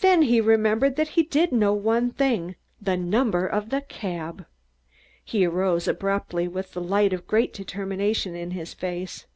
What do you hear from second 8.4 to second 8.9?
his